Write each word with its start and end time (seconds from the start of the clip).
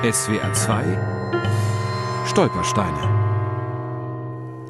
SWR 0.00 0.52
2 0.52 0.84
Stolpersteine 2.24 3.02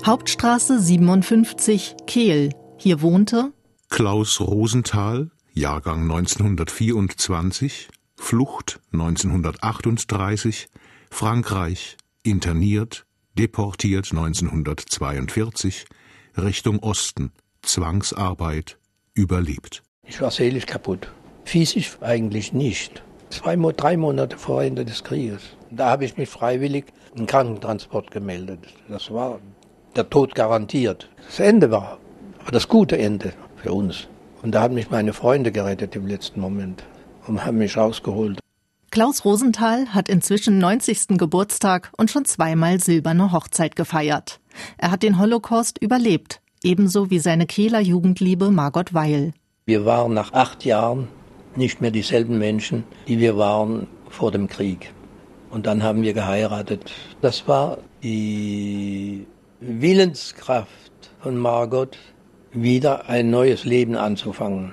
Hauptstraße 0.07 0.81
57, 0.81 1.97
Kehl. 2.07 2.49
Hier 2.79 3.03
wohnte 3.03 3.53
Klaus 3.91 4.41
Rosenthal, 4.41 5.31
Jahrgang 5.53 6.11
1924, 6.11 7.89
Flucht 8.17 8.81
1938, 8.95 10.69
Frankreich, 11.11 11.99
interniert, 12.23 13.05
deportiert 13.35 14.11
1942, 14.11 15.85
Richtung 16.39 16.79
Osten, 16.79 17.33
Zwangsarbeit, 17.61 18.79
überlebt. 19.13 19.83
Ich 20.07 20.23
war 20.23 20.31
seelisch 20.31 20.65
kaputt. 20.65 21.13
Physisch 21.45 21.99
eigentlich 22.01 22.55
nicht. 22.55 23.03
Zwei, 23.31 23.57
drei 23.57 23.97
Monate 23.97 24.39
vor 24.39 24.63
Ende 24.63 24.85
des 24.85 25.05
Krieges. 25.05 25.43
Da 25.71 25.91
habe 25.91 26.05
ich 26.05 26.17
mich 26.17 26.29
freiwillig 26.29 26.87
im 27.15 27.27
Krankentransport 27.27 28.11
gemeldet. 28.11 28.61
Das 28.89 29.13
war 29.13 29.39
der 29.97 30.09
Tod 30.09 30.35
garantiert. 30.35 31.09
Das 31.27 31.41
Ende 31.41 31.71
war, 31.71 31.99
aber 32.41 32.53
das 32.53 32.69
gute 32.69 32.97
Ende 32.99 33.33
für 33.57 33.73
uns. 33.73 34.09
Und 34.43 34.55
da 34.55 34.63
haben 34.63 34.75
mich 34.75 34.91
meine 34.91 35.13
Freunde 35.13 35.53
gerettet 35.53 35.97
im 35.97 36.07
letzten 36.07 36.41
Moment 36.41 36.85
und 37.27 37.45
haben 37.45 37.59
mich 37.59 37.77
rausgeholt. 37.77 38.41
Klaus 38.91 39.25
Rosenthal 39.25 39.89
hat 39.89 40.09
inzwischen 40.09 40.59
90. 40.59 41.19
Geburtstag 41.19 41.93
und 41.99 42.11
schon 42.11 42.25
zweimal 42.25 42.81
silberne 42.81 43.33
Hochzeit 43.33 43.77
gefeiert. 43.77 44.41
Er 44.79 44.91
hat 44.91 45.03
den 45.03 45.19
Holocaust 45.19 45.79
überlebt, 45.79 46.41
ebenso 46.63 47.11
wie 47.11 47.19
seine 47.19 47.47
Kehler 47.47 47.81
Jugendliebe 47.81 48.51
Margot 48.51 48.95
Weil. 48.95 49.35
Wir 49.67 49.85
waren 49.85 50.15
nach 50.15 50.33
acht 50.33 50.65
Jahren 50.65 51.09
nicht 51.59 51.81
mehr 51.81 51.91
dieselben 51.91 52.39
Menschen, 52.39 52.85
die 53.07 53.19
wir 53.19 53.37
waren 53.37 53.87
vor 54.09 54.31
dem 54.31 54.49
Krieg. 54.49 54.93
Und 55.51 55.67
dann 55.67 55.83
haben 55.83 56.03
wir 56.03 56.15
geheiratet. 56.15 56.91
Das 57.21 57.49
war 57.49 57.79
die 58.03 59.27
Willenskraft 59.61 61.11
von 61.21 61.37
Margot, 61.37 61.99
wieder 62.53 63.09
ein 63.09 63.31
neues 63.31 63.65
Leben 63.65 63.97
anzufangen. 63.97 64.73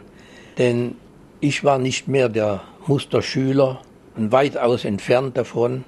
Denn 0.57 0.95
ich 1.41 1.63
war 1.63 1.79
nicht 1.79 2.07
mehr 2.07 2.29
der 2.29 2.61
Musterschüler 2.87 3.81
und 4.15 4.31
weitaus 4.31 4.85
entfernt 4.85 5.37
davon, 5.37 5.83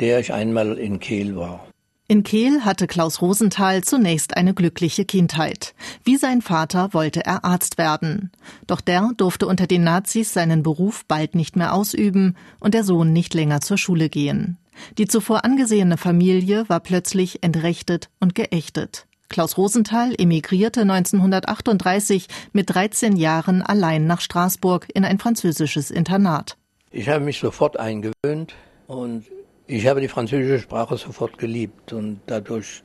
der 0.00 0.20
ich 0.20 0.32
einmal 0.32 0.78
in 0.78 0.98
Kehl 0.98 1.36
war. 1.36 1.67
In 2.10 2.22
Kehl 2.22 2.64
hatte 2.64 2.86
Klaus 2.86 3.20
Rosenthal 3.20 3.84
zunächst 3.84 4.34
eine 4.34 4.54
glückliche 4.54 5.04
Kindheit. 5.04 5.74
Wie 6.04 6.16
sein 6.16 6.40
Vater 6.40 6.94
wollte 6.94 7.26
er 7.26 7.44
Arzt 7.44 7.76
werden. 7.76 8.32
Doch 8.66 8.80
der 8.80 9.10
durfte 9.18 9.46
unter 9.46 9.66
den 9.66 9.84
Nazis 9.84 10.32
seinen 10.32 10.62
Beruf 10.62 11.04
bald 11.04 11.34
nicht 11.34 11.54
mehr 11.54 11.74
ausüben 11.74 12.34
und 12.60 12.72
der 12.72 12.82
Sohn 12.82 13.12
nicht 13.12 13.34
länger 13.34 13.60
zur 13.60 13.76
Schule 13.76 14.08
gehen. 14.08 14.56
Die 14.96 15.06
zuvor 15.06 15.44
angesehene 15.44 15.98
Familie 15.98 16.66
war 16.70 16.80
plötzlich 16.80 17.42
entrechtet 17.42 18.08
und 18.20 18.34
geächtet. 18.34 19.06
Klaus 19.28 19.58
Rosenthal 19.58 20.14
emigrierte 20.16 20.80
1938 20.80 22.28
mit 22.54 22.74
13 22.74 23.16
Jahren 23.16 23.60
allein 23.60 24.06
nach 24.06 24.22
Straßburg 24.22 24.88
in 24.94 25.04
ein 25.04 25.18
französisches 25.18 25.90
Internat. 25.90 26.56
Ich 26.90 27.10
habe 27.10 27.22
mich 27.22 27.38
sofort 27.38 27.78
eingewöhnt 27.78 28.54
und 28.86 29.26
ich 29.68 29.86
habe 29.86 30.00
die 30.00 30.08
französische 30.08 30.60
Sprache 30.60 30.96
sofort 30.96 31.38
geliebt 31.38 31.92
und 31.92 32.20
dadurch 32.26 32.82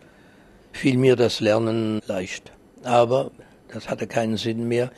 fiel 0.74 0.98
mir 0.98 1.16
das 1.16 1.40
Lernen 1.40 2.02
leicht. 2.08 2.52
Aber 2.84 3.32
das 3.70 3.90
hatte 3.90 4.06
keinen 4.06 4.36
Sinn 4.36 4.68
mehr. 4.68 4.92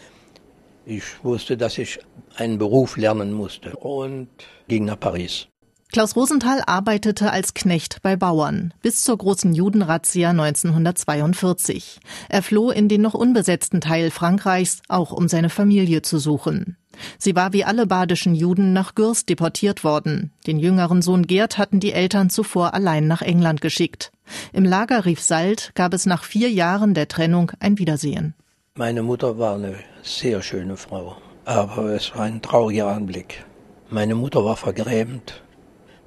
Ich 0.88 1.23
wusste, 1.23 1.58
dass 1.58 1.78
ich 1.78 2.00
einen 2.36 2.58
Beruf 2.58 2.97
lernen 2.97 3.31
musste 3.31 3.75
und 3.78 4.28
ging 4.67 4.86
nach 4.86 5.00
Paris. 5.00 5.47
Klaus 5.96 6.18
Rosenthal 6.18 6.62
arbeitete 6.68 7.32
als 7.32 7.54
Knecht 7.54 8.02
bei 8.02 8.18
Bauern 8.18 8.74
bis 8.82 9.06
zur 9.06 9.18
großen 9.18 9.54
Judenrazzia 9.54 10.32
1942. 10.32 12.02
Er 12.28 12.44
floh 12.44 12.70
in 12.70 12.90
den 12.90 13.02
noch 13.02 13.14
unbesetzten 13.14 13.80
Teil 13.80 14.12
Frankreichs, 14.12 14.81
auch 14.90 15.14
um 15.14 15.30
seine 15.30 15.50
Familie 15.50 16.02
zu 16.02 16.18
suchen. 16.18 16.75
Sie 17.18 17.34
war 17.34 17.53
wie 17.53 17.64
alle 17.64 17.88
badischen 17.88 18.36
Juden 18.36 18.74
nach 18.74 18.94
Gürs 18.96 19.25
deportiert 19.25 19.86
worden. 19.86 20.34
Den 20.46 20.59
jüngeren 20.59 21.02
Sohn 21.02 21.28
Gerd 21.28 21.58
hatten 21.58 21.80
die 21.80 21.94
Eltern 21.94 22.30
zuvor 22.30 22.74
allein 22.74 23.08
nach 23.08 23.22
England 23.22 23.62
geschickt. 23.62 24.12
Im 24.52 24.66
Lager 24.66 25.06
Rief 25.06 25.22
Salt 25.22 25.72
gab 25.75 25.94
es 25.94 26.06
nach 26.06 26.25
vier 26.25 26.52
Jahren 26.52 26.94
der 26.94 27.08
Trennung 27.08 27.53
ein 27.62 27.78
Wiedersehen. 27.78 28.34
Meine 28.75 29.02
Mutter 29.02 29.40
war 29.40 29.56
eine 29.56 29.75
sehr 30.03 30.42
schöne 30.42 30.75
Frau, 30.75 31.16
aber 31.46 31.92
es 31.92 32.14
war 32.14 32.24
ein 32.24 32.42
trauriger 32.42 32.90
Anblick. 32.90 33.46
Meine 33.90 34.16
Mutter 34.16 34.44
war 34.44 34.58
vergrämt. 34.58 35.42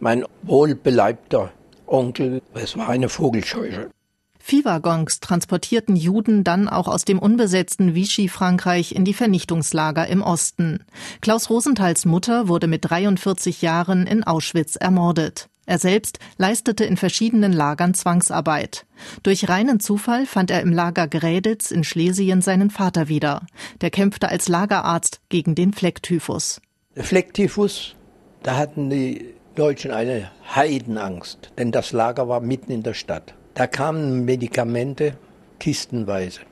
Mein 0.01 0.25
wohlbeleibter 0.43 1.53
Onkel, 1.87 2.43
es 2.55 2.77
war 2.77 2.89
eine 2.89 3.09
Vogelscheuche. 3.09 3.91
Viehwaggons 4.39 5.21
transportierten 5.21 5.97
Juden 5.97 6.45
dann 6.45 6.69
auch 6.69 6.89
aus 6.89 7.05
dem 7.05 7.19
unbesetzten 7.19 7.95
Vichy-Frankreich 7.95 8.93
in 8.93 9.05
die 9.05 9.13
Vernichtungslager 9.13 10.07
im 10.07 10.23
Osten. 10.23 10.85
Klaus 11.21 11.51
Rosenthals 11.51 12.07
Mutter 12.07 12.49
wurde 12.49 12.67
mit 12.67 12.89
43 12.89 13.61
Jahren 13.61 14.07
in 14.07 14.25
Auschwitz 14.25 14.77
ermordet. 14.77 15.49
Er 15.67 15.79
selbst 15.79 16.19
leistete 16.39 16.85
in 16.85 16.97
verschiedenen 16.97 17.53
Lagern 17.53 17.93
Zwangsarbeit. 17.93 18.87
Durch 19.23 19.51
reinen 19.51 19.81
Zufall 19.81 20.25
fand 20.25 20.51
er 20.51 20.63
im 20.63 20.73
Lager 20.73 21.09
Gräditz 21.09 21.71
in 21.71 21.85
Schlesien 21.85 22.41
seinen 22.41 22.71
Vater 22.71 23.09
wieder. 23.09 23.45
Der 23.83 23.91
kämpfte 23.91 24.31
als 24.31 24.49
Lagerarzt 24.49 25.21
gegen 25.29 25.55
den 25.55 25.75
Flecktyphus. 25.75 26.63
Der 26.97 27.05
Flecktyphus, 27.05 27.97
da 28.43 28.57
hatten 28.57 28.89
die 28.89 29.35
Deutschen 29.59 29.91
eine 29.91 30.31
Heidenangst, 30.55 31.51
denn 31.59 31.73
das 31.73 31.91
Lager 31.91 32.29
war 32.29 32.41
mitten 32.41 32.71
in 32.71 32.85
der 32.85 32.95
Stadt. 32.95 33.35
Da 33.55 33.67
kamen 33.67 34.25
Medikamente 34.25 35.19
kistenweise, 35.59 36.43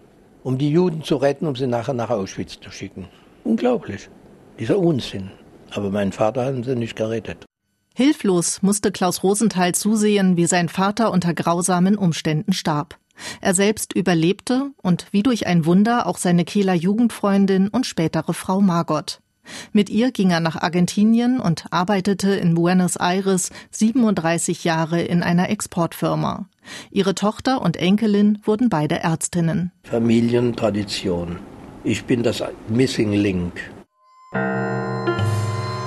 um 0.42 0.58
die 0.58 0.70
Juden 0.70 1.04
zu 1.04 1.14
retten, 1.14 1.46
um 1.46 1.54
sie 1.54 1.68
nachher 1.68 1.94
nach 1.94 2.10
Auschwitz 2.10 2.58
zu 2.58 2.72
schicken. 2.72 3.06
Unglaublich. 3.44 4.08
Dieser 4.58 4.80
Unsinn. 4.80 5.30
Aber 5.70 5.90
meinen 5.90 6.10
Vater 6.10 6.46
haben 6.46 6.64
sie 6.64 6.74
nicht 6.74 6.96
gerettet. 6.96 7.44
Hilflos 7.94 8.60
musste 8.62 8.90
Klaus 8.90 9.22
Rosenthal 9.22 9.72
zusehen, 9.72 10.36
wie 10.36 10.46
sein 10.46 10.68
Vater 10.68 11.12
unter 11.12 11.32
grausamen 11.32 11.96
Umständen 11.96 12.52
starb. 12.52 12.98
Er 13.40 13.54
selbst 13.54 13.94
überlebte 13.94 14.72
und 14.82 15.06
wie 15.12 15.22
durch 15.22 15.46
ein 15.46 15.64
Wunder 15.64 16.08
auch 16.08 16.18
seine 16.18 16.44
Kieler 16.44 16.74
Jugendfreundin 16.74 17.68
und 17.68 17.86
spätere 17.86 18.34
Frau 18.34 18.60
Margot. 18.60 19.20
Mit 19.72 19.90
ihr 19.90 20.12
ging 20.12 20.30
er 20.30 20.40
nach 20.40 20.56
Argentinien 20.56 21.40
und 21.40 21.66
arbeitete 21.70 22.34
in 22.34 22.54
Buenos 22.54 22.96
Aires 22.96 23.50
37 23.70 24.64
Jahre 24.64 25.02
in 25.02 25.22
einer 25.22 25.50
Exportfirma. 25.50 26.48
Ihre 26.90 27.14
Tochter 27.14 27.62
und 27.62 27.76
Enkelin 27.76 28.38
wurden 28.44 28.68
beide 28.68 29.00
Ärztinnen. 29.00 29.72
Familientradition. 29.84 31.38
Ich 31.84 32.04
bin 32.04 32.22
das 32.22 32.42
Missing 32.68 33.12
Link. 33.12 33.52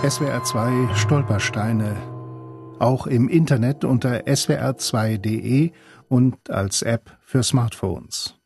SWR 0.08 0.44
2 0.44 0.96
Stolpersteine. 0.96 1.98
Auch 2.80 3.06
im 3.06 3.28
Internet 3.28 3.84
unter 3.84 4.22
swr2.de 4.22 5.72
und 6.08 6.50
als 6.50 6.82
App 6.82 7.18
für 7.22 7.44
Smartphones. 7.44 8.39